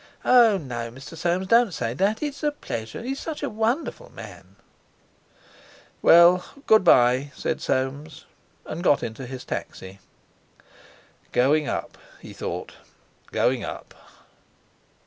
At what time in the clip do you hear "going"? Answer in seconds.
11.31-11.67, 13.31-13.63